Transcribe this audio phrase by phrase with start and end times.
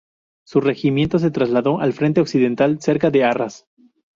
[0.47, 3.67] Su regimiento se trasladó al Frente Occidental cerca de Arrás.